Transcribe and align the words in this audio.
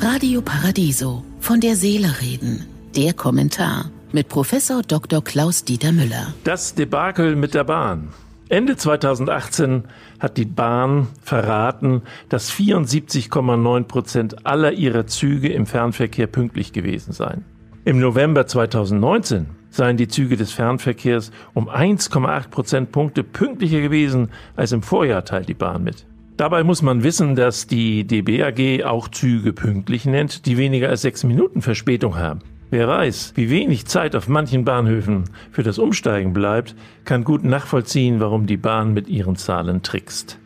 Radio 0.00 0.42
Paradiso. 0.42 1.24
Von 1.40 1.60
der 1.60 1.76
Seele 1.76 2.20
reden. 2.20 2.66
Der 2.96 3.12
Kommentar 3.12 3.90
mit 4.12 4.28
Professor 4.28 4.82
Dr. 4.82 5.22
Klaus 5.22 5.64
Dieter 5.64 5.92
Müller. 5.92 6.34
Das 6.44 6.74
Debakel 6.74 7.36
mit 7.36 7.54
der 7.54 7.64
Bahn. 7.64 8.08
Ende 8.48 8.76
2018 8.76 9.84
hat 10.20 10.36
die 10.36 10.44
Bahn 10.44 11.08
verraten, 11.22 12.02
dass 12.28 12.52
74,9 12.52 13.84
Prozent 13.84 14.46
aller 14.46 14.72
ihrer 14.72 15.06
Züge 15.06 15.52
im 15.52 15.66
Fernverkehr 15.66 16.26
pünktlich 16.26 16.72
gewesen 16.72 17.12
seien. 17.12 17.44
Im 17.84 17.98
November 17.98 18.46
2019 18.46 19.46
seien 19.70 19.96
die 19.96 20.08
Züge 20.08 20.36
des 20.36 20.52
Fernverkehrs 20.52 21.32
um 21.54 21.70
1,8 21.70 22.48
Prozentpunkte 22.48 23.24
pünktlicher 23.24 23.80
gewesen 23.80 24.28
als 24.54 24.72
im 24.72 24.82
Vorjahr, 24.82 25.24
teilt 25.24 25.48
die 25.48 25.54
Bahn 25.54 25.82
mit. 25.82 26.04
Dabei 26.36 26.64
muss 26.64 26.80
man 26.80 27.02
wissen, 27.04 27.36
dass 27.36 27.66
die 27.66 28.06
DBAG 28.06 28.84
auch 28.84 29.08
Züge 29.08 29.52
pünktlich 29.52 30.06
nennt, 30.06 30.46
die 30.46 30.56
weniger 30.56 30.88
als 30.88 31.02
sechs 31.02 31.24
Minuten 31.24 31.60
Verspätung 31.60 32.16
haben. 32.16 32.40
Wer 32.70 32.88
weiß, 32.88 33.34
wie 33.36 33.50
wenig 33.50 33.84
Zeit 33.84 34.16
auf 34.16 34.28
manchen 34.28 34.64
Bahnhöfen 34.64 35.24
für 35.50 35.62
das 35.62 35.78
Umsteigen 35.78 36.32
bleibt, 36.32 36.74
kann 37.04 37.22
gut 37.22 37.44
nachvollziehen, 37.44 38.18
warum 38.18 38.46
die 38.46 38.56
Bahn 38.56 38.94
mit 38.94 39.08
ihren 39.08 39.36
Zahlen 39.36 39.82
trickst. 39.82 40.38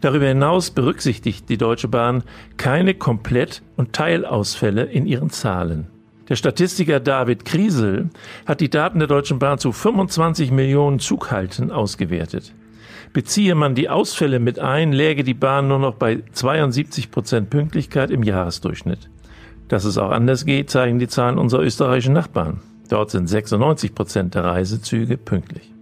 Darüber 0.00 0.26
hinaus 0.26 0.70
berücksichtigt 0.70 1.48
die 1.48 1.58
Deutsche 1.58 1.88
Bahn 1.88 2.22
keine 2.56 2.94
Komplett- 2.94 3.62
und 3.76 3.92
Teilausfälle 3.92 4.84
in 4.84 5.04
ihren 5.04 5.30
Zahlen. 5.30 5.88
Der 6.28 6.36
Statistiker 6.36 7.00
David 7.00 7.44
Kriesel 7.44 8.08
hat 8.46 8.60
die 8.60 8.70
Daten 8.70 9.00
der 9.00 9.08
Deutschen 9.08 9.40
Bahn 9.40 9.58
zu 9.58 9.72
25 9.72 10.52
Millionen 10.52 11.00
Zughalten 11.00 11.72
ausgewertet. 11.72 12.54
Beziehe 13.12 13.54
man 13.54 13.74
die 13.74 13.88
Ausfälle 13.88 14.38
mit 14.38 14.58
ein, 14.58 14.92
läge 14.92 15.24
die 15.24 15.34
Bahn 15.34 15.68
nur 15.68 15.78
noch 15.78 15.94
bei 15.94 16.22
72 16.32 17.10
Prozent 17.10 17.50
Pünktlichkeit 17.50 18.10
im 18.10 18.22
Jahresdurchschnitt. 18.22 19.10
Dass 19.68 19.84
es 19.84 19.98
auch 19.98 20.10
anders 20.10 20.44
geht, 20.44 20.70
zeigen 20.70 20.98
die 20.98 21.08
Zahlen 21.08 21.38
unserer 21.38 21.62
österreichischen 21.62 22.14
Nachbarn. 22.14 22.60
Dort 22.88 23.10
sind 23.10 23.28
96 23.28 23.94
Prozent 23.94 24.34
der 24.34 24.44
Reisezüge 24.44 25.16
pünktlich. 25.16 25.72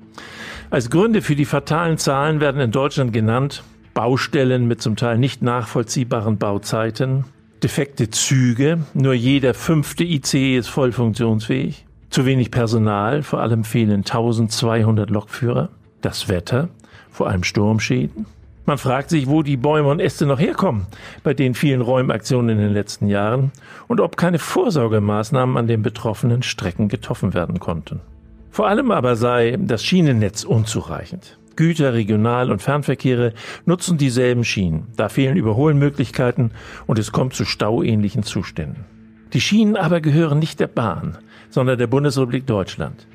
Als 0.71 0.89
Gründe 0.89 1.21
für 1.21 1.37
die 1.37 1.45
fatalen 1.45 1.99
Zahlen 1.99 2.41
werden 2.41 2.61
in 2.61 2.71
Deutschland 2.71 3.13
genannt 3.13 3.63
Baustellen 3.95 4.67
mit 4.69 4.81
zum 4.81 4.97
Teil 4.97 5.19
nicht 5.19 5.43
nachvollziehbaren 5.43 6.39
Bauzeiten, 6.39 7.25
defekte 7.63 8.11
Züge, 8.11 8.79
nur 8.95 9.13
jeder 9.13 9.55
fünfte 9.55 10.05
IC 10.05 10.57
ist 10.57 10.69
voll 10.69 10.93
funktionsfähig, 10.93 11.85
zu 12.09 12.25
wenig 12.25 12.51
Personal, 12.51 13.23
vor 13.23 13.41
allem 13.41 13.65
fehlen 13.65 13.99
1200 13.99 15.11
Lokführer, 15.11 15.69
das 16.01 16.29
Wetter, 16.29 16.71
vor 17.13 17.29
allem 17.29 17.45
Sturmschäden, 17.45 18.27
man 18.65 18.79
fragt 18.79 19.11
sich, 19.11 19.27
wo 19.27 19.43
die 19.43 19.57
Bäume 19.57 19.89
und 19.89 20.01
Äste 20.01 20.25
noch 20.25 20.39
herkommen 20.39 20.87
bei 21.25 21.35
den 21.35 21.55
vielen 21.55 21.81
Räumaktionen 21.81 22.51
in 22.51 22.59
den 22.59 22.73
letzten 22.73 23.09
Jahren 23.09 23.51
und 23.89 24.01
ob 24.01 24.17
keine 24.17 24.39
Vorsorgemaßnahmen 24.39 25.57
an 25.57 25.67
den 25.67 25.83
betroffenen 25.83 26.43
Strecken 26.45 26.89
getroffen 26.89 27.35
werden 27.35 27.59
konnten. 27.59 28.01
Vor 28.51 28.69
allem 28.69 28.93
aber 28.93 29.17
sei 29.17 29.59
das 29.59 29.85
Schienennetz 29.85 30.45
unzureichend. 30.45 31.39
Güter, 31.57 31.93
Regional- 31.93 32.53
und 32.53 32.63
Fernverkehre 32.63 33.33
nutzen 33.67 33.99
dieselben 33.99 34.45
Schienen. 34.45 34.87
Da 34.97 35.09
fehlen 35.09 35.37
Überholmöglichkeiten 35.37 36.53
und 36.87 36.99
es 36.99 37.13
kommt 37.13 37.35
zu 37.35 37.45
stauähnlichen 37.45 38.23
Zuständen. 38.23 38.85
Die 39.33 39.41
Schienen 39.41 39.77
aber 39.77 40.01
gehören 40.01 40.39
nicht 40.39 40.61
der 40.61 40.69
Bahn, 40.69 41.19
sondern 41.51 41.79
der 41.79 41.89
Bundesrepublik 41.89 42.47
Deutschland. 42.47 43.07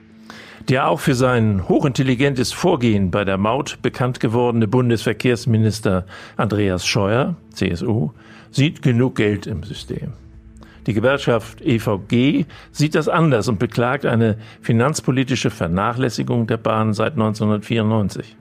Der 0.70 0.90
auch 0.90 1.00
für 1.00 1.16
sein 1.16 1.70
hochintelligentes 1.70 2.52
Vorgehen 2.52 3.10
bei 3.10 3.24
der 3.24 3.38
Maut 3.38 3.80
bekannt 3.82 4.20
gewordene 4.20 4.68
Bundesverkehrsminister 4.68 6.06
Andreas 6.36 6.86
Scheuer, 6.86 7.38
CSU, 7.54 8.12
sieht 8.52 8.82
genug 8.82 9.16
Geld 9.16 9.48
im 9.48 9.64
System. 9.64 10.12
Die 10.86 10.94
Gewerkschaft 10.94 11.62
EVG 11.62 12.46
sieht 12.72 12.96
das 12.96 13.08
anders 13.08 13.48
und 13.48 13.60
beklagt 13.60 14.06
eine 14.06 14.38
finanzpolitische 14.62 15.52
Vernachlässigung 15.52 16.48
der 16.48 16.58
Bahn 16.58 16.94
seit 16.94 17.14
1994. 17.14 18.36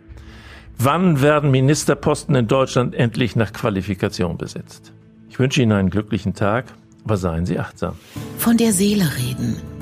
Wann 0.79 1.23
werden 1.23 1.53
Ministerposten 1.53 2.35
in 2.35 2.49
Deutschland 2.49 2.97
endlich 2.97 3.37
nach 3.37 3.53
Qualifikation 3.53 4.37
besetzt? 4.37 4.93
Ich 5.31 5.39
wünsche 5.39 5.63
Ihnen 5.63 5.73
einen 5.73 5.91
glücklichen 5.91 6.35
Tag, 6.35 6.67
aber 7.05 7.17
seien 7.17 7.47
Sie 7.47 7.59
achtsam. 7.59 7.95
Von 8.39 8.57
der 8.57 8.73
Seele 8.73 9.05
reden 9.17 9.76